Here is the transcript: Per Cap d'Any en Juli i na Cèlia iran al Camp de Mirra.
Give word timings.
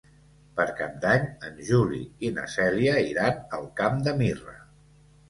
Per 0.59 0.63
Cap 0.77 0.93
d'Any 1.01 1.27
en 1.49 1.59
Juli 1.67 1.99
i 2.29 2.31
na 2.37 2.45
Cèlia 2.53 2.95
iran 3.11 3.37
al 3.59 3.69
Camp 3.83 4.01
de 4.09 4.15
Mirra. 4.23 4.57